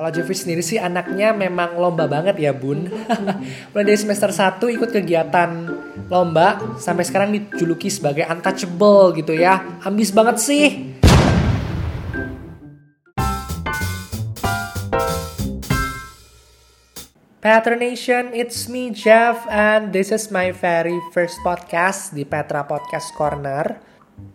Kalau 0.00 0.16
Jeffrey 0.16 0.32
sendiri 0.32 0.64
sih 0.64 0.80
anaknya 0.80 1.36
memang 1.36 1.76
lomba 1.76 2.08
banget 2.08 2.40
ya 2.40 2.56
bun. 2.56 2.88
Mulai 3.76 3.84
dari 3.84 4.00
semester 4.00 4.32
1 4.32 4.56
ikut 4.56 4.88
kegiatan 4.96 5.68
lomba 6.08 6.56
sampai 6.80 7.04
sekarang 7.04 7.36
dijuluki 7.36 7.92
sebagai 7.92 8.24
untouchable 8.24 9.12
gitu 9.20 9.36
ya. 9.36 9.60
Ambis 9.84 10.08
banget 10.08 10.40
sih. 10.40 10.96
Patronation, 17.44 18.32
it's 18.32 18.72
me 18.72 18.96
Jeff 18.96 19.44
and 19.52 19.92
this 19.92 20.08
is 20.08 20.32
my 20.32 20.48
very 20.48 20.96
first 21.12 21.36
podcast 21.44 22.16
di 22.16 22.24
Petra 22.24 22.64
Podcast 22.64 23.12
Corner 23.12 23.84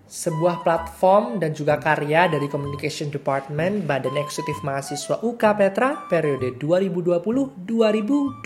sebuah 0.05 0.61
platform 0.61 1.41
dan 1.41 1.51
juga 1.57 1.81
karya 1.81 2.29
dari 2.29 2.45
Communication 2.45 3.09
Department 3.09 3.89
Badan 3.89 4.15
Eksekutif 4.15 4.61
Mahasiswa 4.61 5.17
UK 5.19 5.43
Petra 5.57 6.05
periode 6.07 6.55
2020-2021. 6.61 8.45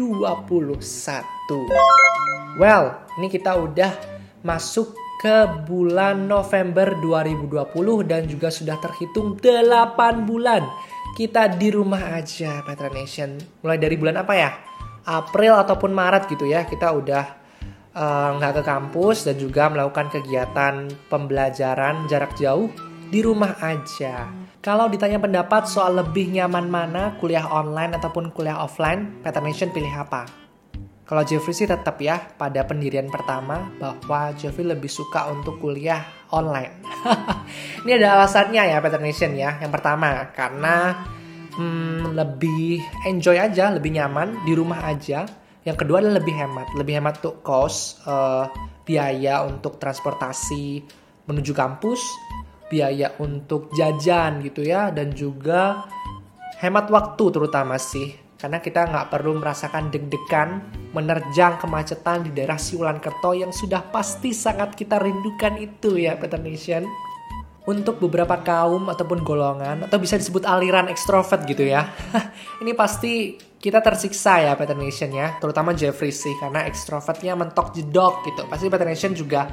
Well, 2.58 2.86
ini 3.20 3.28
kita 3.28 3.60
udah 3.60 3.92
masuk 4.42 4.96
ke 5.20 5.68
bulan 5.68 6.32
November 6.32 6.96
2020 7.04 8.08
dan 8.08 8.24
juga 8.24 8.48
sudah 8.48 8.80
terhitung 8.80 9.36
8 9.36 10.24
bulan 10.24 10.64
kita 11.20 11.52
di 11.60 11.76
rumah 11.76 12.16
aja 12.16 12.64
Petra 12.64 12.88
Nation. 12.88 13.36
Mulai 13.60 13.78
dari 13.78 14.00
bulan 14.00 14.24
apa 14.24 14.34
ya? 14.40 14.52
April 15.04 15.60
ataupun 15.60 15.92
Maret 15.92 16.32
gitu 16.32 16.48
ya, 16.48 16.64
kita 16.64 16.88
udah 16.96 17.39
nggak 17.96 18.54
uh, 18.54 18.58
ke 18.62 18.64
kampus 18.64 19.26
dan 19.26 19.36
juga 19.42 19.68
melakukan 19.68 20.14
kegiatan 20.14 20.88
pembelajaran 21.10 22.06
jarak 22.06 22.38
jauh 22.38 22.70
di 23.10 23.26
rumah 23.26 23.58
aja. 23.60 24.30
Kalau 24.60 24.92
ditanya 24.92 25.18
pendapat 25.18 25.66
soal 25.66 25.98
lebih 25.98 26.30
nyaman 26.30 26.70
mana 26.70 27.18
kuliah 27.18 27.48
online 27.50 27.98
ataupun 27.98 28.30
kuliah 28.36 28.60
offline, 28.60 29.24
Nation 29.42 29.74
pilih 29.74 29.90
apa? 29.90 30.30
Kalau 31.10 31.26
Jeffrey 31.26 31.58
sih 31.58 31.66
tetap 31.66 31.98
ya 31.98 32.22
pada 32.38 32.62
pendirian 32.70 33.10
pertama 33.10 33.74
bahwa 33.82 34.30
Jeffrey 34.38 34.62
lebih 34.62 34.94
suka 34.94 35.26
untuk 35.34 35.58
kuliah 35.58 36.06
online. 36.30 36.86
Ini 37.82 37.98
ada 37.98 38.22
alasannya 38.22 38.62
ya 38.70 38.78
Peter 38.78 39.02
ya. 39.34 39.58
Yang 39.58 39.72
pertama 39.74 40.30
karena 40.38 41.02
hmm, 41.58 42.14
lebih 42.14 42.86
enjoy 43.10 43.42
aja, 43.42 43.74
lebih 43.74 43.98
nyaman 43.98 44.46
di 44.46 44.54
rumah 44.54 44.86
aja. 44.86 45.26
Yang 45.70 45.86
kedua 45.86 46.02
adalah 46.02 46.18
lebih 46.18 46.34
hemat, 46.34 46.68
lebih 46.74 46.98
hemat 46.98 47.22
tuh 47.22 47.38
cost 47.46 48.02
uh, 48.10 48.50
biaya 48.90 49.46
untuk 49.46 49.78
transportasi 49.78 50.82
menuju 51.30 51.54
kampus, 51.54 52.02
biaya 52.74 53.14
untuk 53.22 53.70
jajan 53.78 54.42
gitu 54.42 54.66
ya, 54.66 54.90
dan 54.90 55.14
juga 55.14 55.86
hemat 56.58 56.90
waktu 56.90 57.24
terutama 57.30 57.78
sih 57.78 58.18
karena 58.40 58.64
kita 58.64 58.88
nggak 58.88 59.12
perlu 59.12 59.36
merasakan 59.36 59.92
deg-degan 59.92 60.64
menerjang 60.96 61.60
kemacetan 61.60 62.24
di 62.24 62.32
daerah 62.32 62.56
Siulan 62.56 62.98
Kerto 63.04 63.36
yang 63.36 63.52
sudah 63.52 63.84
pasti 63.92 64.32
sangat 64.32 64.80
kita 64.80 64.96
rindukan 64.96 65.60
itu 65.60 66.00
ya 66.00 66.16
Peter 66.16 66.40
Nation. 66.40 66.88
Untuk 67.70 68.02
beberapa 68.02 68.42
kaum 68.42 68.90
ataupun 68.90 69.22
golongan 69.22 69.86
atau 69.86 70.02
bisa 70.02 70.18
disebut 70.18 70.42
aliran 70.42 70.90
ekstrovert 70.90 71.46
gitu 71.46 71.70
ya. 71.70 71.86
Ini 72.66 72.74
pasti 72.74 73.38
kita 73.60 73.84
tersiksa 73.84 74.40
ya 74.40 74.56
Peter 74.56 74.76
Nation 74.76 75.12
ya, 75.12 75.36
terutama 75.38 75.76
Jeffrey 75.76 76.16
sih 76.16 76.32
karena 76.40 76.64
ekstrovertnya 76.64 77.36
mentok 77.36 77.76
jedok 77.76 78.24
gitu. 78.24 78.48
Pasti 78.48 78.72
Peter 78.72 78.88
Nation 78.88 79.12
juga 79.12 79.52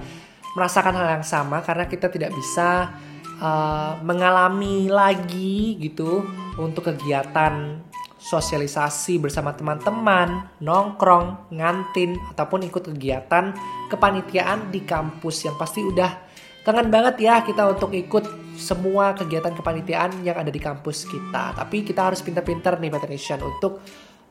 merasakan 0.55 0.95
hal 0.95 1.21
yang 1.21 1.27
sama 1.27 1.61
karena 1.61 1.85
kita 1.91 2.09
tidak 2.09 2.31
bisa 2.33 2.97
uh, 3.43 3.99
mengalami 4.01 4.87
lagi 4.89 5.77
gitu 5.83 6.25
untuk 6.57 6.89
kegiatan 6.95 7.83
sosialisasi 8.17 9.23
bersama 9.23 9.55
teman-teman, 9.55 10.59
nongkrong, 10.59 11.53
ngantin, 11.55 12.19
ataupun 12.35 12.67
ikut 12.67 12.91
kegiatan 12.91 13.55
kepanitiaan 13.87 14.75
di 14.75 14.83
kampus 14.83 15.47
yang 15.47 15.55
pasti 15.55 15.87
udah 15.87 16.27
kangen 16.67 16.91
banget 16.91 17.23
ya 17.23 17.47
kita 17.47 17.71
untuk 17.71 17.95
ikut 17.95 18.46
semua 18.57 19.13
kegiatan 19.13 19.53
kepanitiaan 19.53 20.25
yang 20.25 20.41
ada 20.41 20.51
di 20.51 20.59
kampus 20.59 21.07
kita. 21.07 21.55
Tapi 21.55 21.85
kita 21.85 22.11
harus 22.13 22.25
pintar-pintar 22.25 22.81
nih 22.81 22.91
Nation 22.93 23.41
untuk 23.45 23.85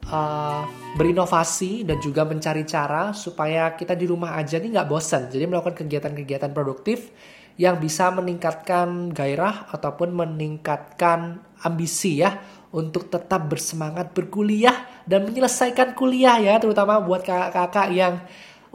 uh, 0.10 0.62
berinovasi 0.98 1.86
dan 1.86 2.02
juga 2.02 2.26
mencari 2.26 2.66
cara 2.66 3.14
supaya 3.14 3.74
kita 3.78 3.94
di 3.94 4.06
rumah 4.10 4.36
aja 4.38 4.58
nih 4.58 4.76
nggak 4.76 4.90
bosan. 4.90 5.30
Jadi 5.30 5.44
melakukan 5.46 5.86
kegiatan-kegiatan 5.86 6.52
produktif 6.52 7.14
yang 7.56 7.80
bisa 7.80 8.12
meningkatkan 8.12 9.16
gairah 9.16 9.72
ataupun 9.72 10.12
meningkatkan 10.12 11.40
ambisi 11.64 12.20
ya 12.20 12.36
untuk 12.76 13.08
tetap 13.08 13.48
bersemangat 13.48 14.12
berkuliah 14.12 14.76
dan 15.08 15.24
menyelesaikan 15.24 15.96
kuliah 15.96 16.36
ya 16.44 16.60
terutama 16.60 17.00
buat 17.00 17.24
kakak-kakak 17.24 17.88
yang 17.96 18.20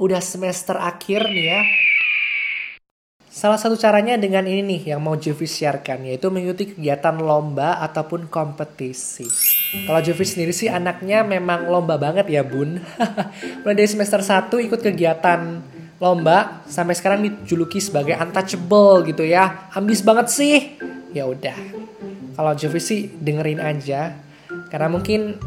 udah 0.01 0.25
semester 0.25 0.81
akhir 0.81 1.29
nih 1.29 1.47
ya. 1.53 1.61
Salah 3.31 3.63
satu 3.63 3.79
caranya 3.79 4.19
dengan 4.19 4.43
ini 4.43 4.59
nih 4.59 4.91
yang 4.91 5.07
mau 5.07 5.15
Jovi 5.15 5.47
siarkan 5.47 6.03
yaitu 6.03 6.35
mengikuti 6.35 6.75
kegiatan 6.75 7.15
lomba 7.15 7.79
ataupun 7.79 8.27
kompetisi. 8.27 9.23
Kalau 9.87 10.03
Jovi 10.03 10.27
sendiri 10.27 10.51
sih 10.51 10.67
anaknya 10.67 11.23
memang 11.23 11.71
lomba 11.71 11.95
banget 11.95 12.27
ya 12.27 12.43
bun. 12.43 12.83
Mulai 13.63 13.77
dari 13.79 13.87
semester 13.87 14.19
1 14.19 14.51
ikut 14.51 14.83
kegiatan 14.83 15.63
lomba 16.03 16.67
sampai 16.67 16.99
sekarang 16.99 17.23
dijuluki 17.23 17.79
sebagai 17.79 18.19
untouchable 18.19 19.07
gitu 19.07 19.23
ya. 19.23 19.71
Ambis 19.79 20.03
banget 20.03 20.27
sih. 20.27 20.75
Ya 21.15 21.31
udah, 21.31 21.55
kalau 22.35 22.51
Jeffrey 22.59 22.83
sih 22.83 23.15
dengerin 23.15 23.63
aja 23.63 24.19
karena 24.75 24.91
mungkin 24.91 25.39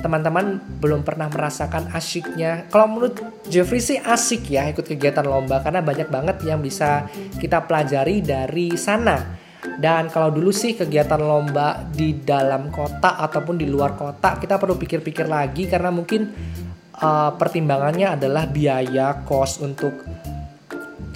teman-teman 0.00 0.60
belum 0.80 1.02
pernah 1.02 1.28
merasakan 1.32 1.90
asyiknya. 1.92 2.68
Kalau 2.68 2.86
menurut 2.90 3.20
Jeffrey 3.48 3.80
sih 3.80 3.98
asik 3.98 4.52
ya 4.52 4.68
ikut 4.70 4.84
kegiatan 4.84 5.24
lomba 5.24 5.60
karena 5.64 5.80
banyak 5.80 6.08
banget 6.08 6.36
yang 6.44 6.60
bisa 6.60 7.08
kita 7.40 7.64
pelajari 7.64 8.20
dari 8.20 8.74
sana. 8.76 9.44
Dan 9.66 10.08
kalau 10.08 10.30
dulu 10.30 10.54
sih 10.54 10.78
kegiatan 10.78 11.18
lomba 11.18 11.82
di 11.90 12.22
dalam 12.22 12.70
kota 12.70 13.18
ataupun 13.18 13.58
di 13.58 13.66
luar 13.66 13.98
kota 13.98 14.38
kita 14.38 14.62
perlu 14.62 14.78
pikir-pikir 14.78 15.26
lagi 15.26 15.66
karena 15.66 15.90
mungkin 15.90 16.30
uh, 17.02 17.34
pertimbangannya 17.34 18.14
adalah 18.14 18.46
biaya, 18.46 19.26
cost 19.26 19.60
untuk 19.60 20.06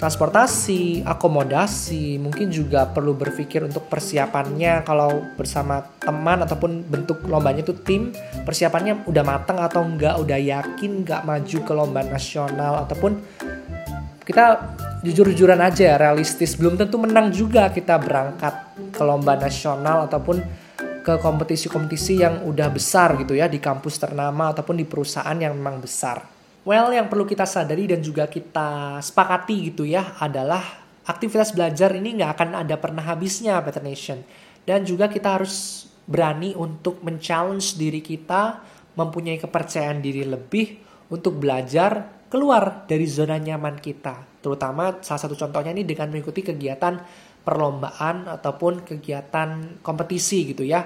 transportasi, 0.01 1.05
akomodasi, 1.05 2.17
mungkin 2.17 2.49
juga 2.49 2.89
perlu 2.89 3.13
berpikir 3.13 3.61
untuk 3.61 3.85
persiapannya 3.85 4.81
kalau 4.81 5.21
bersama 5.37 5.85
teman 6.01 6.41
ataupun 6.41 6.89
bentuk 6.89 7.21
lombanya 7.29 7.61
itu 7.61 7.77
tim, 7.85 8.09
persiapannya 8.41 9.05
udah 9.05 9.21
matang 9.21 9.61
atau 9.61 9.85
enggak, 9.85 10.17
udah 10.17 10.41
yakin 10.41 11.05
enggak 11.05 11.21
maju 11.21 11.57
ke 11.61 11.71
lomba 11.77 12.01
nasional 12.01 12.81
ataupun 12.81 13.21
kita 14.25 14.73
jujur-jujuran 15.05 15.61
aja 15.61 15.93
ya, 15.93 15.95
realistis, 16.01 16.57
belum 16.57 16.81
tentu 16.81 16.97
menang 16.97 17.29
juga 17.29 17.69
kita 17.69 18.01
berangkat 18.01 18.73
ke 18.89 19.01
lomba 19.05 19.37
nasional 19.37 20.09
ataupun 20.09 20.41
ke 21.05 21.13
kompetisi-kompetisi 21.21 22.25
yang 22.25 22.41
udah 22.49 22.73
besar 22.73 23.21
gitu 23.21 23.37
ya 23.37 23.45
di 23.45 23.61
kampus 23.61 24.01
ternama 24.01 24.49
ataupun 24.49 24.81
di 24.81 24.85
perusahaan 24.89 25.37
yang 25.37 25.53
memang 25.53 25.77
besar. 25.77 26.40
Well, 26.61 26.93
yang 26.93 27.09
perlu 27.09 27.25
kita 27.25 27.49
sadari 27.49 27.89
dan 27.89 28.05
juga 28.05 28.29
kita 28.29 29.01
sepakati 29.01 29.73
gitu 29.73 29.81
ya 29.81 30.13
adalah 30.21 30.61
aktivitas 31.09 31.57
belajar 31.57 31.89
ini 31.97 32.21
nggak 32.21 32.31
akan 32.37 32.49
ada 32.61 32.77
pernah 32.77 33.01
habisnya, 33.01 33.57
Better 33.65 33.81
Nation. 33.81 34.21
Dan 34.61 34.85
juga 34.85 35.09
kita 35.09 35.41
harus 35.41 35.89
berani 36.05 36.53
untuk 36.53 37.01
men-challenge 37.01 37.81
diri 37.81 38.05
kita, 38.05 38.61
mempunyai 38.93 39.41
kepercayaan 39.41 40.05
diri 40.05 40.21
lebih 40.21 40.77
untuk 41.09 41.41
belajar 41.41 42.21
keluar 42.29 42.85
dari 42.85 43.09
zona 43.09 43.41
nyaman 43.41 43.81
kita. 43.81 44.45
Terutama 44.45 45.01
salah 45.01 45.21
satu 45.25 45.33
contohnya 45.33 45.73
ini 45.73 45.81
dengan 45.81 46.13
mengikuti 46.13 46.45
kegiatan 46.45 47.01
perlombaan 47.41 48.29
ataupun 48.29 48.85
kegiatan 48.85 49.81
kompetisi 49.81 50.53
gitu 50.53 50.61
ya 50.61 50.85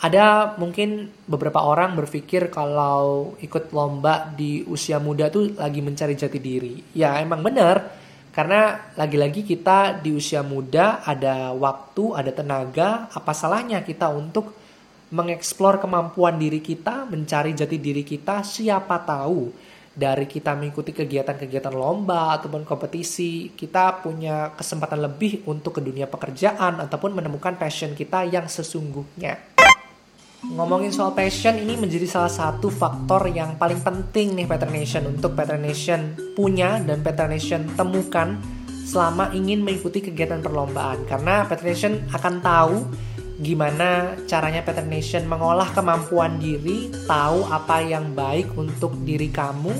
ada 0.00 0.56
mungkin 0.56 1.12
beberapa 1.28 1.60
orang 1.60 1.92
berpikir 1.92 2.48
kalau 2.48 3.36
ikut 3.44 3.68
lomba 3.76 4.32
di 4.32 4.64
usia 4.64 4.96
muda 4.96 5.28
tuh 5.28 5.52
lagi 5.60 5.84
mencari 5.84 6.16
jati 6.16 6.40
diri. 6.40 6.80
Ya 6.96 7.20
emang 7.20 7.44
bener, 7.44 7.84
karena 8.32 8.80
lagi-lagi 8.96 9.44
kita 9.44 10.00
di 10.00 10.16
usia 10.16 10.40
muda 10.40 11.04
ada 11.04 11.52
waktu, 11.52 12.16
ada 12.16 12.32
tenaga, 12.32 13.12
apa 13.12 13.32
salahnya 13.36 13.84
kita 13.84 14.08
untuk 14.08 14.56
mengeksplor 15.12 15.82
kemampuan 15.82 16.40
diri 16.40 16.64
kita, 16.64 17.04
mencari 17.04 17.52
jati 17.52 17.76
diri 17.76 18.00
kita, 18.00 18.40
siapa 18.40 19.02
tahu 19.04 19.50
dari 19.90 20.30
kita 20.30 20.54
mengikuti 20.54 20.94
kegiatan-kegiatan 20.94 21.74
lomba 21.74 22.38
ataupun 22.38 22.62
kompetisi, 22.62 23.50
kita 23.58 23.98
punya 24.00 24.54
kesempatan 24.54 25.02
lebih 25.02 25.42
untuk 25.50 25.76
ke 25.76 25.80
dunia 25.82 26.06
pekerjaan 26.06 26.78
ataupun 26.86 27.18
menemukan 27.18 27.58
passion 27.58 27.98
kita 27.98 28.22
yang 28.30 28.46
sesungguhnya. 28.46 29.49
Ngomongin 30.40 30.88
soal 30.88 31.12
passion 31.12 31.60
ini 31.60 31.76
menjadi 31.76 32.08
salah 32.08 32.32
satu 32.32 32.72
faktor 32.72 33.28
yang 33.28 33.60
paling 33.60 33.84
penting 33.84 34.32
nih 34.32 34.48
Nation 34.72 35.04
untuk 35.04 35.36
Nation 35.60 36.16
punya 36.32 36.80
dan 36.80 37.04
Nation 37.28 37.68
temukan 37.76 38.40
selama 38.88 39.36
ingin 39.36 39.60
mengikuti 39.60 40.00
kegiatan 40.00 40.40
perlombaan 40.40 41.04
karena 41.04 41.44
Nation 41.68 41.92
akan 42.08 42.34
tahu 42.40 42.76
gimana 43.40 44.16
caranya 44.24 44.64
Pattern 44.64 44.88
Nation 44.88 45.28
mengolah 45.28 45.76
kemampuan 45.76 46.40
diri, 46.40 46.88
tahu 47.04 47.44
apa 47.44 47.84
yang 47.84 48.16
baik 48.16 48.56
untuk 48.56 48.96
diri 49.04 49.28
kamu, 49.28 49.76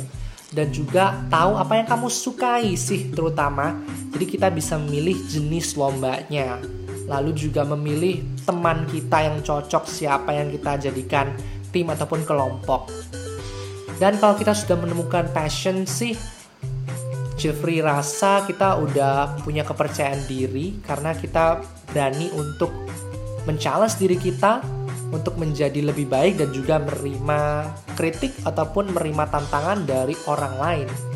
dan 0.53 0.73
juga 0.73 1.25
tahu 1.29 1.57
apa 1.57 1.77
yang 1.77 1.89
kamu 1.89 2.09
sukai 2.09 2.77
sih 2.77 3.13
terutama. 3.13 3.81
Jadi 4.13 4.25
kita 4.29 4.49
bisa 4.53 4.77
memilih 4.77 5.17
jenis 5.29 5.77
lombanya. 5.77 6.80
Lalu 7.11 7.35
juga 7.35 7.67
memilih 7.67 8.23
teman 8.47 8.87
kita 8.87 9.27
yang 9.27 9.43
cocok 9.43 9.85
siapa 9.91 10.31
yang 10.31 10.55
kita 10.55 10.79
jadikan 10.79 11.35
tim 11.75 11.91
ataupun 11.91 12.23
kelompok. 12.23 12.87
Dan 13.99 14.17
kalau 14.23 14.39
kita 14.39 14.55
sudah 14.55 14.79
menemukan 14.79 15.29
passion 15.35 15.85
sih 15.85 16.15
Jeffrey 17.41 17.81
rasa 17.81 18.45
kita 18.45 18.77
udah 18.77 19.41
punya 19.41 19.65
kepercayaan 19.65 20.29
diri 20.29 20.77
karena 20.85 21.17
kita 21.17 21.65
berani 21.89 22.29
untuk 22.37 22.69
men-challenge 23.49 23.97
diri 23.97 24.21
kita 24.21 24.61
untuk 25.09 25.41
menjadi 25.41 25.81
lebih 25.81 26.05
baik 26.05 26.37
dan 26.37 26.53
juga 26.53 26.77
menerima 26.79 27.41
kritik 27.97 28.37
ataupun 28.45 28.93
menerima 28.93 29.25
tantangan 29.33 29.89
dari 29.89 30.13
orang 30.29 30.55
lain. 30.61 31.10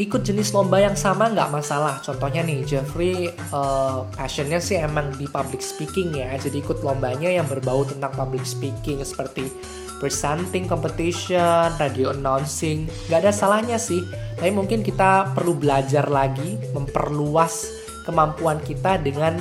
Ikut 0.00 0.24
jenis 0.24 0.56
lomba 0.56 0.80
yang 0.80 0.96
sama 0.96 1.28
nggak 1.28 1.52
masalah. 1.52 2.00
Contohnya 2.00 2.40
nih, 2.40 2.64
Jeffrey 2.64 3.28
uh, 3.52 4.08
passionnya 4.16 4.56
sih 4.56 4.80
emang 4.80 5.12
di 5.20 5.28
public 5.28 5.60
speaking 5.60 6.16
ya. 6.16 6.40
Jadi 6.40 6.64
ikut 6.64 6.80
lombanya 6.80 7.28
yang 7.28 7.44
berbau 7.44 7.84
tentang 7.84 8.08
public 8.16 8.48
speaking 8.48 9.04
seperti 9.04 9.52
presenting 10.00 10.64
competition, 10.64 11.68
radio 11.76 12.16
announcing. 12.16 12.88
Nggak 13.12 13.28
ada 13.28 13.32
salahnya 13.36 13.76
sih. 13.76 14.00
Tapi 14.40 14.48
mungkin 14.48 14.80
kita 14.80 15.36
perlu 15.36 15.52
belajar 15.52 16.08
lagi, 16.08 16.56
memperluas 16.72 17.68
kemampuan 18.08 18.56
kita 18.64 18.96
dengan 19.04 19.36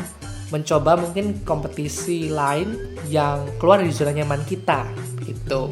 mencoba 0.51 0.99
mungkin 0.99 1.39
kompetisi 1.47 2.27
lain 2.27 2.99
yang 3.07 3.47
keluar 3.63 3.79
dari 3.79 3.95
zona 3.95 4.11
nyaman 4.11 4.43
kita 4.43 4.83
gitu. 5.23 5.71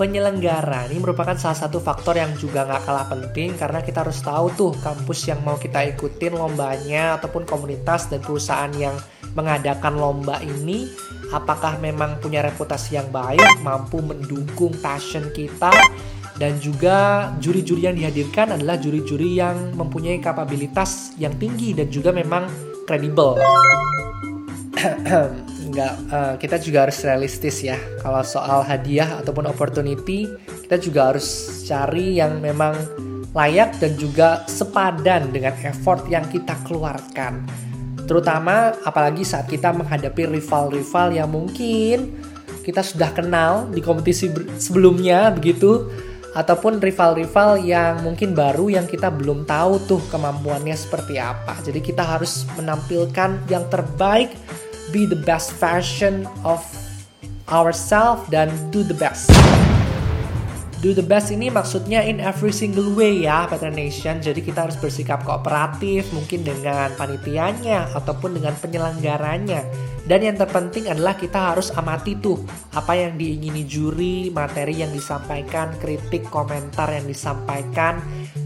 Penyelenggara 0.00 0.88
ini 0.88 0.96
merupakan 0.96 1.36
salah 1.36 1.60
satu 1.60 1.76
faktor 1.76 2.16
yang 2.16 2.32
juga 2.40 2.64
nggak 2.64 2.88
kalah 2.88 3.04
penting 3.12 3.52
karena 3.52 3.84
kita 3.84 4.00
harus 4.00 4.24
tahu 4.24 4.48
tuh 4.56 4.72
kampus 4.80 5.28
yang 5.28 5.44
mau 5.44 5.60
kita 5.60 5.84
ikutin 5.92 6.40
lombanya 6.40 7.20
ataupun 7.20 7.44
komunitas 7.44 8.08
dan 8.08 8.24
perusahaan 8.24 8.72
yang 8.80 8.96
mengadakan 9.36 10.00
lomba 10.00 10.40
ini 10.40 10.88
apakah 11.36 11.76
memang 11.84 12.16
punya 12.16 12.40
reputasi 12.40 12.96
yang 12.96 13.12
baik, 13.12 13.44
mampu 13.60 14.00
mendukung 14.00 14.72
passion 14.80 15.28
kita 15.36 15.68
dan 16.40 16.56
juga 16.64 17.28
juri-juri 17.36 17.92
yang 17.92 17.96
dihadirkan 18.00 18.56
adalah 18.56 18.80
juri-juri 18.80 19.36
yang 19.36 19.76
mempunyai 19.76 20.16
kapabilitas 20.16 21.12
yang 21.20 21.36
tinggi 21.36 21.76
dan 21.76 21.92
juga 21.92 22.08
memang 22.08 22.48
kredibel. 22.88 23.36
Enggak, 25.70 25.94
uh, 26.10 26.34
kita 26.34 26.58
juga 26.58 26.82
harus 26.82 26.98
realistis 27.06 27.62
ya. 27.62 27.78
Kalau 28.02 28.26
soal 28.26 28.66
hadiah 28.66 29.22
ataupun 29.22 29.46
opportunity, 29.46 30.26
kita 30.66 30.82
juga 30.82 31.14
harus 31.14 31.26
cari 31.62 32.18
yang 32.18 32.42
memang 32.42 32.74
layak 33.30 33.78
dan 33.78 33.94
juga 33.94 34.42
sepadan 34.50 35.30
dengan 35.30 35.54
effort 35.62 36.10
yang 36.10 36.26
kita 36.26 36.58
keluarkan. 36.66 37.46
Terutama 38.02 38.74
apalagi 38.82 39.22
saat 39.22 39.46
kita 39.46 39.70
menghadapi 39.70 40.26
rival-rival 40.26 41.14
yang 41.14 41.30
mungkin 41.30 42.18
kita 42.66 42.82
sudah 42.82 43.14
kenal 43.14 43.70
di 43.70 43.78
kompetisi 43.78 44.26
sebelumnya 44.58 45.30
begitu 45.30 45.86
ataupun 46.34 46.82
rival-rival 46.82 47.62
yang 47.62 48.02
mungkin 48.02 48.34
baru 48.34 48.70
yang 48.70 48.86
kita 48.86 49.10
belum 49.10 49.46
tahu 49.46 49.86
tuh 49.86 50.02
kemampuannya 50.10 50.74
seperti 50.74 51.22
apa. 51.22 51.58
Jadi 51.62 51.78
kita 51.78 52.02
harus 52.02 52.46
menampilkan 52.58 53.46
yang 53.46 53.66
terbaik, 53.70 54.34
be 54.90 55.06
the 55.06 55.18
best 55.18 55.54
version 55.56 56.26
of 56.42 56.62
ourselves 57.50 58.26
dan 58.30 58.50
do 58.74 58.82
the 58.82 58.94
best. 58.94 59.30
Do 60.80 60.96
the 60.96 61.04
best 61.04 61.28
ini 61.28 61.52
maksudnya 61.52 62.00
in 62.00 62.24
every 62.24 62.56
single 62.56 62.96
way 62.96 63.28
ya 63.28 63.44
Pattern 63.44 63.76
Nation 63.76 64.16
Jadi 64.24 64.40
kita 64.40 64.64
harus 64.64 64.80
bersikap 64.80 65.28
kooperatif 65.28 66.08
mungkin 66.16 66.40
dengan 66.40 66.88
panitianya 66.96 67.92
ataupun 67.92 68.40
dengan 68.40 68.56
penyelenggaranya 68.56 69.60
dan 70.08 70.26
yang 70.26 70.34
terpenting 70.34 70.88
adalah 70.88 71.14
kita 71.14 71.52
harus 71.54 71.70
amati 71.76 72.16
tuh 72.18 72.40
apa 72.72 72.96
yang 72.96 73.20
diingini 73.20 73.68
juri, 73.68 74.32
materi 74.32 74.80
yang 74.80 74.90
disampaikan, 74.90 75.76
kritik, 75.78 76.26
komentar 76.32 76.90
yang 76.90 77.04
disampaikan 77.04 78.00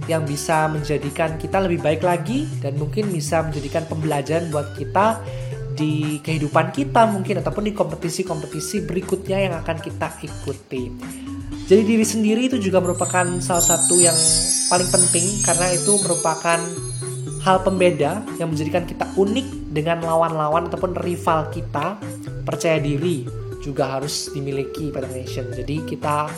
yang 0.04 0.28
bisa 0.28 0.68
menjadikan 0.68 1.40
kita 1.40 1.64
lebih 1.64 1.80
baik 1.80 2.04
lagi 2.04 2.44
dan 2.60 2.76
mungkin 2.76 3.08
bisa 3.08 3.40
menjadikan 3.40 3.86
pembelajaran 3.88 4.52
buat 4.52 4.76
kita 4.76 5.22
di 5.74 6.22
kehidupan 6.22 6.70
kita 6.70 7.10
mungkin 7.10 7.42
ataupun 7.42 7.66
di 7.66 7.72
kompetisi-kompetisi 7.74 8.86
berikutnya 8.86 9.38
yang 9.50 9.54
akan 9.58 9.82
kita 9.82 10.14
ikuti. 10.22 10.94
Jadi 11.64 11.82
diri 11.82 12.06
sendiri 12.06 12.42
itu 12.46 12.60
juga 12.60 12.78
merupakan 12.78 13.24
salah 13.42 13.64
satu 13.64 13.98
yang 13.98 14.16
paling 14.68 14.88
penting 14.88 15.26
karena 15.42 15.66
itu 15.74 15.98
merupakan 16.00 16.60
hal 17.44 17.60
pembeda 17.60 18.24
yang 18.40 18.52
menjadikan 18.52 18.88
kita 18.88 19.04
unik 19.16 19.72
dengan 19.74 20.00
lawan-lawan 20.00 20.70
ataupun 20.72 20.96
rival 20.96 21.52
kita 21.52 22.00
percaya 22.44 22.80
diri 22.80 23.28
juga 23.60 23.96
harus 23.96 24.28
dimiliki 24.32 24.92
pada 24.92 25.08
nation 25.08 25.48
jadi 25.52 25.84
kita 25.88 26.28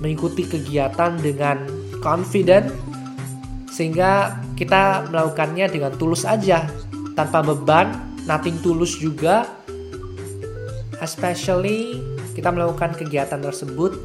mengikuti 0.00 0.48
kegiatan 0.48 1.16
dengan 1.20 1.64
confident 2.00 2.72
sehingga 3.68 4.40
kita 4.56 5.08
melakukannya 5.12 5.68
dengan 5.68 5.92
tulus 5.96 6.24
aja 6.24 6.68
tanpa 7.16 7.44
beban 7.44 8.09
nothing 8.30 8.62
tulus 8.62 8.94
juga 8.94 9.50
especially 11.02 11.98
kita 12.38 12.54
melakukan 12.54 12.94
kegiatan 12.94 13.42
tersebut 13.42 13.98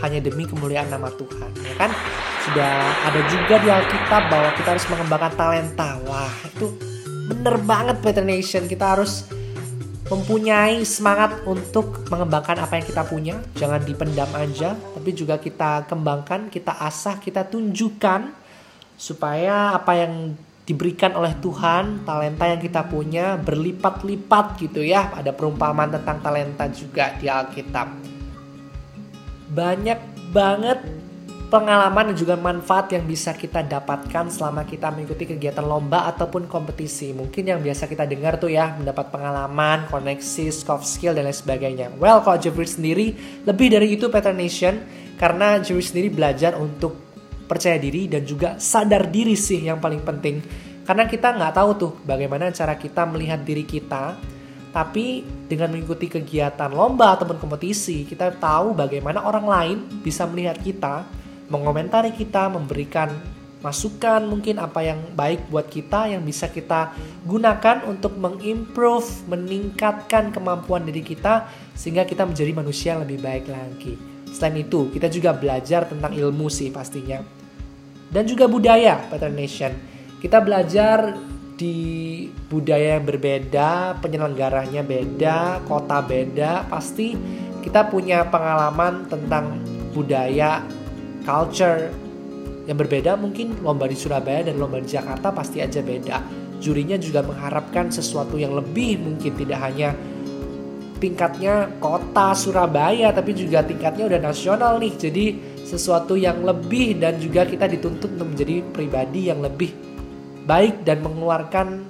hanya 0.00 0.24
demi 0.24 0.48
kemuliaan 0.48 0.88
nama 0.88 1.12
Tuhan 1.12 1.52
ya 1.60 1.74
kan 1.76 1.92
sudah 2.48 2.72
ada 3.04 3.20
juga 3.28 3.60
di 3.60 3.68
Alkitab 3.68 4.32
bahwa 4.32 4.50
kita 4.56 4.72
harus 4.72 4.88
mengembangkan 4.88 5.32
talenta. 5.36 6.00
Wah, 6.08 6.32
itu 6.48 6.72
bener 7.28 7.60
banget 7.60 8.00
Better 8.00 8.24
Nation. 8.24 8.64
Kita 8.64 8.96
harus 8.96 9.28
mempunyai 10.08 10.80
semangat 10.88 11.44
untuk 11.44 12.08
mengembangkan 12.08 12.56
apa 12.64 12.80
yang 12.80 12.86
kita 12.88 13.04
punya. 13.04 13.36
Jangan 13.52 13.84
dipendam 13.84 14.32
aja, 14.32 14.72
tapi 14.72 15.12
juga 15.12 15.36
kita 15.36 15.84
kembangkan, 15.84 16.48
kita 16.48 16.72
asah, 16.88 17.20
kita 17.20 17.44
tunjukkan 17.44 18.32
supaya 18.96 19.76
apa 19.76 19.92
yang 20.00 20.32
diberikan 20.68 21.16
oleh 21.16 21.32
Tuhan, 21.40 22.04
talenta 22.04 22.44
yang 22.44 22.60
kita 22.60 22.84
punya 22.84 23.40
berlipat-lipat 23.40 24.60
gitu 24.60 24.84
ya. 24.84 25.16
Ada 25.16 25.32
perumpamaan 25.32 25.88
tentang 25.88 26.20
talenta 26.20 26.68
juga 26.68 27.16
di 27.16 27.24
Alkitab. 27.24 27.88
Banyak 29.48 30.28
banget 30.28 30.78
pengalaman 31.48 32.12
dan 32.12 32.16
juga 32.20 32.36
manfaat 32.36 32.92
yang 32.92 33.08
bisa 33.08 33.32
kita 33.32 33.64
dapatkan 33.64 34.28
selama 34.28 34.68
kita 34.68 34.92
mengikuti 34.92 35.24
kegiatan 35.24 35.64
lomba 35.64 36.04
ataupun 36.12 36.44
kompetisi. 36.44 37.16
Mungkin 37.16 37.48
yang 37.48 37.64
biasa 37.64 37.88
kita 37.88 38.04
dengar 38.04 38.36
tuh 38.36 38.52
ya, 38.52 38.76
mendapat 38.76 39.08
pengalaman, 39.08 39.88
koneksi, 39.88 40.52
soft 40.52 40.84
skill, 40.84 41.16
dan 41.16 41.24
lain 41.24 41.32
sebagainya. 41.32 41.96
Well, 41.96 42.20
kalau 42.20 42.36
Jeffrey 42.36 42.68
sendiri, 42.68 43.16
lebih 43.48 43.72
dari 43.72 43.96
itu 43.96 44.12
Pattern 44.12 44.36
Nation, 44.36 44.84
karena 45.16 45.56
Jeffrey 45.64 45.80
sendiri 45.80 46.12
belajar 46.12 46.60
untuk 46.60 47.07
percaya 47.48 47.80
diri 47.80 48.06
dan 48.06 48.28
juga 48.28 48.60
sadar 48.60 49.08
diri 49.08 49.34
sih 49.34 49.64
yang 49.64 49.80
paling 49.80 50.04
penting. 50.04 50.44
Karena 50.84 51.08
kita 51.08 51.32
nggak 51.34 51.52
tahu 51.56 51.70
tuh 51.76 51.92
bagaimana 52.04 52.52
cara 52.52 52.76
kita 52.76 53.08
melihat 53.08 53.40
diri 53.40 53.64
kita, 53.64 54.16
tapi 54.72 55.24
dengan 55.48 55.72
mengikuti 55.72 56.12
kegiatan 56.12 56.68
lomba 56.68 57.16
ataupun 57.16 57.40
kompetisi, 57.40 58.04
kita 58.04 58.36
tahu 58.36 58.76
bagaimana 58.76 59.24
orang 59.24 59.46
lain 59.48 59.78
bisa 60.04 60.28
melihat 60.28 60.60
kita 60.60 61.08
mengomentari 61.48 62.12
kita, 62.12 62.52
memberikan 62.52 63.08
masukan 63.58 64.22
mungkin 64.22 64.62
apa 64.62 64.86
yang 64.86 65.00
baik 65.18 65.50
buat 65.50 65.66
kita 65.66 66.14
yang 66.14 66.22
bisa 66.22 66.46
kita 66.46 66.94
gunakan 67.26 67.82
untuk 67.90 68.14
mengimprove, 68.14 69.26
meningkatkan 69.26 70.30
kemampuan 70.30 70.86
diri 70.86 71.02
kita 71.02 71.50
sehingga 71.74 72.06
kita 72.06 72.22
menjadi 72.22 72.52
manusia 72.54 72.94
yang 72.94 73.02
lebih 73.02 73.18
baik 73.18 73.50
lagi. 73.50 73.98
Selain 74.30 74.62
itu, 74.62 74.92
kita 74.94 75.10
juga 75.10 75.34
belajar 75.34 75.88
tentang 75.88 76.14
ilmu 76.14 76.46
sih 76.52 76.70
pastinya. 76.70 77.37
Dan 78.08 78.24
juga 78.24 78.48
budaya 78.48 79.04
Pattern 79.12 79.36
Nation. 79.36 79.72
Kita 80.18 80.40
belajar 80.40 81.14
di 81.58 81.76
budaya 82.48 82.96
yang 82.96 83.06
berbeda, 83.06 83.98
penyelenggaranya 83.98 84.86
beda, 84.86 85.66
kota 85.66 86.00
beda, 86.06 86.70
pasti 86.70 87.18
kita 87.60 87.90
punya 87.90 88.22
pengalaman 88.30 89.10
tentang 89.10 89.58
budaya 89.90 90.62
culture 91.26 91.90
yang 92.70 92.78
berbeda 92.78 93.16
mungkin 93.18 93.58
lomba 93.64 93.90
di 93.90 93.96
Surabaya 93.98 94.46
dan 94.46 94.60
lomba 94.60 94.78
di 94.78 94.88
Jakarta 94.88 95.34
pasti 95.34 95.58
aja 95.58 95.82
beda. 95.82 96.22
Jurinya 96.62 97.00
juga 97.00 97.26
mengharapkan 97.26 97.90
sesuatu 97.90 98.38
yang 98.38 98.54
lebih 98.54 99.02
mungkin 99.02 99.34
tidak 99.34 99.58
hanya 99.62 99.96
tingkatnya 100.98 101.70
kota 101.78 102.34
Surabaya 102.34 103.10
tapi 103.14 103.32
juga 103.34 103.64
tingkatnya 103.64 104.04
udah 104.06 104.20
nasional 104.20 104.76
nih. 104.78 104.94
Jadi 104.94 105.24
sesuatu 105.68 106.16
yang 106.16 106.40
lebih 106.40 106.96
dan 106.96 107.20
juga 107.20 107.44
kita 107.44 107.68
dituntut 107.68 108.16
untuk 108.16 108.32
menjadi 108.32 108.64
pribadi 108.72 109.28
yang 109.28 109.44
lebih 109.44 109.76
baik 110.48 110.80
dan 110.88 111.04
mengeluarkan 111.04 111.84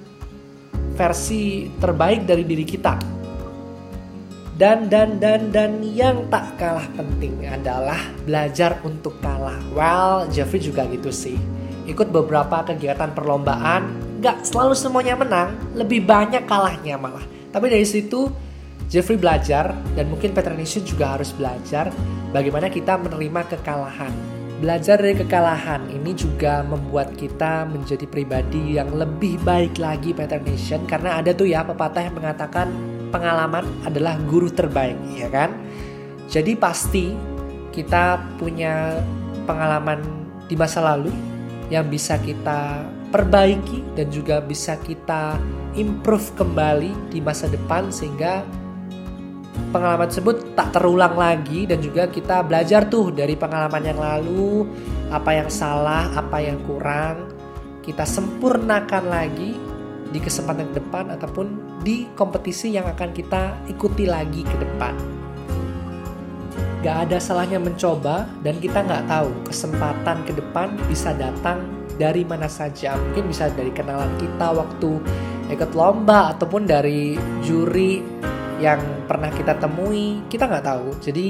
versi 0.99 1.71
terbaik 1.79 2.27
dari 2.27 2.43
diri 2.43 2.67
kita. 2.67 2.99
Dan 4.59 4.91
dan 4.91 5.23
dan 5.23 5.55
dan 5.55 5.79
yang 5.79 6.27
tak 6.27 6.59
kalah 6.59 6.83
penting 6.99 7.47
adalah 7.47 7.95
belajar 8.27 8.75
untuk 8.83 9.15
kalah. 9.23 9.55
Well, 9.71 10.27
Jeffrey 10.27 10.59
juga 10.59 10.83
gitu 10.91 11.15
sih. 11.15 11.39
Ikut 11.87 12.11
beberapa 12.11 12.67
kegiatan 12.67 13.15
perlombaan, 13.15 13.95
gak 14.19 14.43
selalu 14.43 14.75
semuanya 14.75 15.15
menang, 15.15 15.55
lebih 15.79 16.03
banyak 16.03 16.43
kalahnya 16.43 16.99
malah. 16.99 17.23
Tapi 17.55 17.71
dari 17.71 17.87
situ 17.87 18.27
Jeffrey 18.89 19.21
belajar 19.21 19.77
dan 19.93 20.09
mungkin 20.09 20.33
Petronisian 20.33 20.81
juga 20.83 21.13
harus 21.13 21.29
belajar 21.31 21.93
bagaimana 22.33 22.73
kita 22.73 22.97
menerima 22.97 23.45
kekalahan 23.53 24.39
Belajar 24.59 24.99
dari 24.99 25.15
kekalahan 25.15 25.87
ini 25.87 26.11
juga 26.11 26.67
membuat 26.67 27.15
kita 27.15 27.63
menjadi 27.63 28.03
pribadi 28.03 28.75
yang 28.75 28.91
lebih 28.91 29.39
baik 29.47 29.79
lagi 29.79 30.11
Nation 30.11 30.83
karena 30.83 31.15
ada 31.15 31.31
tuh 31.31 31.47
ya 31.47 31.63
pepatah 31.63 32.03
yang 32.03 32.19
mengatakan 32.19 32.67
pengalaman 33.07 33.63
adalah 33.87 34.19
guru 34.27 34.51
terbaik, 34.51 34.99
ya 35.15 35.31
kan? 35.31 35.55
Jadi 36.27 36.59
pasti 36.59 37.15
kita 37.71 38.19
punya 38.35 38.99
pengalaman 39.47 40.03
di 40.51 40.59
masa 40.59 40.83
lalu 40.83 41.15
yang 41.71 41.87
bisa 41.87 42.19
kita 42.19 42.83
perbaiki 43.15 43.95
dan 43.95 44.11
juga 44.11 44.43
bisa 44.43 44.75
kita 44.83 45.39
improve 45.79 46.35
kembali 46.35 47.15
di 47.15 47.23
masa 47.23 47.47
depan 47.47 47.95
sehingga 47.95 48.43
pengalaman 49.69 50.09
tersebut 50.09 50.57
tak 50.57 50.73
terulang 50.73 51.13
lagi 51.13 51.69
dan 51.69 51.79
juga 51.79 52.09
kita 52.09 52.41
belajar 52.45 52.89
tuh 52.89 53.13
dari 53.13 53.37
pengalaman 53.37 53.83
yang 53.85 53.99
lalu 54.01 54.65
apa 55.09 55.33
yang 55.33 55.49
salah, 55.49 56.09
apa 56.13 56.37
yang 56.41 56.57
kurang 56.65 57.39
kita 57.89 58.05
sempurnakan 58.05 59.09
lagi 59.09 59.57
di 60.09 60.19
kesempatan 60.21 60.69
ke 60.69 60.77
depan 60.77 61.09
ataupun 61.09 61.47
di 61.81 62.05
kompetisi 62.13 62.69
yang 62.75 62.85
akan 62.85 63.09
kita 63.09 63.65
ikuti 63.65 64.05
lagi 64.05 64.45
ke 64.45 64.57
depan. 64.61 64.93
Gak 66.85 67.09
ada 67.09 67.17
salahnya 67.17 67.57
mencoba 67.57 68.29
dan 68.45 68.61
kita 68.61 68.85
nggak 68.85 69.09
tahu 69.09 69.29
kesempatan 69.51 70.23
ke 70.23 70.31
depan 70.37 70.77
bisa 70.85 71.17
datang 71.17 71.65
dari 71.99 72.23
mana 72.23 72.45
saja. 72.45 72.95
Mungkin 72.95 73.27
bisa 73.27 73.51
dari 73.51 73.73
kenalan 73.73 74.13
kita 74.21 74.53
waktu 74.53 74.91
ikut 75.49 75.71
lomba 75.73 76.37
ataupun 76.37 76.69
dari 76.69 77.17
juri 77.41 77.99
yang 78.59 78.79
pernah 79.07 79.31
kita 79.31 79.57
temui 79.57 80.21
kita 80.27 80.45
nggak 80.45 80.65
tahu. 80.67 80.87
Jadi 80.99 81.27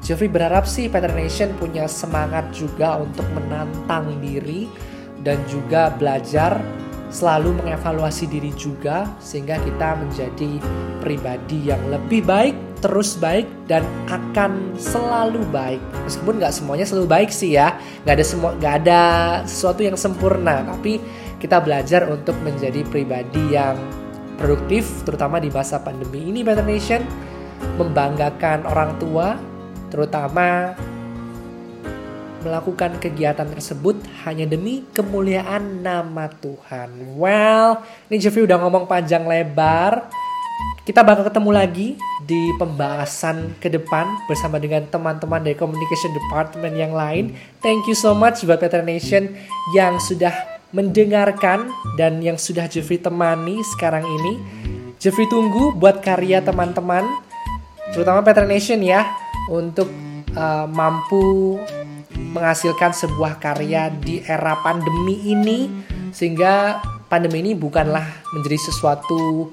Jeffrey 0.00 0.32
berharap 0.32 0.64
sih 0.64 0.88
Pattern 0.88 1.16
Nation 1.16 1.52
punya 1.60 1.84
semangat 1.84 2.50
juga 2.56 2.98
untuk 2.98 3.24
menantang 3.36 4.16
diri 4.18 4.66
dan 5.20 5.36
juga 5.46 5.92
belajar 5.92 6.56
selalu 7.10 7.58
mengevaluasi 7.60 8.30
diri 8.30 8.54
juga 8.54 9.04
sehingga 9.18 9.58
kita 9.60 9.98
menjadi 9.98 10.62
pribadi 11.02 11.68
yang 11.68 11.82
lebih 11.90 12.22
baik 12.22 12.54
terus 12.80 13.18
baik 13.20 13.44
dan 13.68 13.84
akan 14.08 14.72
selalu 14.80 15.44
baik. 15.52 15.82
Meskipun 16.08 16.40
nggak 16.40 16.54
semuanya 16.54 16.86
selalu 16.88 17.06
baik 17.10 17.30
sih 17.30 17.60
ya 17.60 17.76
nggak 18.08 18.14
ada 18.16 18.24
semua 18.24 18.50
nggak 18.56 18.74
ada 18.86 19.02
sesuatu 19.44 19.84
yang 19.84 20.00
sempurna 20.00 20.64
tapi 20.64 20.96
kita 21.36 21.60
belajar 21.60 22.08
untuk 22.08 22.36
menjadi 22.40 22.80
pribadi 22.88 23.52
yang 23.52 23.76
produktif 24.40 25.04
terutama 25.04 25.36
di 25.36 25.52
masa 25.52 25.76
pandemi 25.76 26.32
ini 26.32 26.40
Better 26.40 26.64
Nation 26.64 27.04
membanggakan 27.76 28.64
orang 28.64 28.96
tua 28.96 29.36
terutama 29.92 30.72
melakukan 32.40 32.96
kegiatan 32.96 33.44
tersebut 33.44 34.00
hanya 34.24 34.48
demi 34.48 34.80
kemuliaan 34.96 35.84
nama 35.84 36.24
Tuhan. 36.40 37.20
Well, 37.20 37.84
ini 38.08 38.16
Jeffrey 38.16 38.48
udah 38.48 38.56
ngomong 38.64 38.88
panjang 38.88 39.28
lebar. 39.28 40.08
Kita 40.80 41.04
bakal 41.04 41.28
ketemu 41.28 41.50
lagi 41.52 41.88
di 42.24 42.42
pembahasan 42.56 43.60
ke 43.60 43.68
depan 43.68 44.08
bersama 44.24 44.56
dengan 44.56 44.88
teman-teman 44.88 45.44
dari 45.44 45.54
Communication 45.54 46.16
Department 46.16 46.74
yang 46.74 46.96
lain. 46.96 47.36
Thank 47.60 47.84
you 47.84 47.94
so 47.94 48.16
much 48.16 48.42
buat 48.48 48.58
Peter 48.58 48.80
Nation 48.80 49.36
yang 49.76 50.00
sudah 50.00 50.49
mendengarkan 50.70 51.70
dan 51.98 52.22
yang 52.22 52.38
sudah 52.38 52.70
Jeffrey 52.70 52.98
temani 52.98 53.58
sekarang 53.76 54.06
ini. 54.06 54.34
Jeffrey 55.00 55.26
tunggu 55.26 55.72
buat 55.74 56.04
karya 56.04 56.44
teman-teman, 56.44 57.06
terutama 57.96 58.20
Petra 58.20 58.44
Nation 58.44 58.84
ya, 58.84 59.08
untuk 59.48 59.88
uh, 60.36 60.68
mampu 60.68 61.56
menghasilkan 62.12 62.92
sebuah 62.92 63.40
karya 63.40 63.88
di 63.88 64.20
era 64.22 64.60
pandemi 64.60 65.32
ini, 65.32 65.72
sehingga 66.12 66.84
pandemi 67.08 67.40
ini 67.42 67.52
bukanlah 67.56 68.04
menjadi 68.36 68.70
sesuatu 68.70 69.48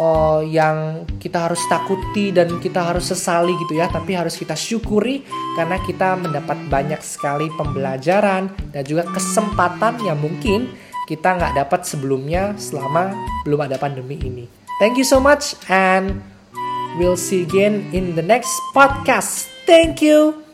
uh, 0.00 0.40
yang 0.44 1.04
kita 1.20 1.48
harus 1.50 1.60
takuti 1.68 2.32
dan 2.32 2.60
kita 2.60 2.92
harus 2.92 3.08
sesali 3.08 3.52
gitu 3.66 3.76
ya, 3.76 3.88
tapi 3.88 4.16
harus 4.16 4.36
kita 4.36 4.56
syukuri 4.56 5.24
karena 5.56 5.76
kita 5.84 6.16
mendapat 6.20 6.58
banyak 6.68 7.00
sekali 7.00 7.48
pembelajaran 7.56 8.52
dan 8.72 8.82
juga 8.84 9.08
kesempatan 9.10 10.00
yang 10.04 10.18
mungkin 10.20 10.72
kita 11.06 11.38
nggak 11.38 11.54
dapat 11.54 11.86
sebelumnya 11.86 12.52
selama 12.58 13.14
belum 13.46 13.70
ada 13.70 13.78
pandemi 13.78 14.18
ini. 14.18 14.44
Thank 14.82 15.00
you 15.00 15.06
so 15.06 15.22
much 15.22 15.56
and 15.72 16.20
we'll 17.00 17.16
see 17.16 17.46
again 17.46 17.88
in 17.96 18.18
the 18.18 18.24
next 18.24 18.52
podcast. 18.74 19.48
Thank 19.64 20.02
you. 20.02 20.45